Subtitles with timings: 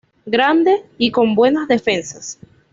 [0.25, 2.39] Grande y con buenas defensas.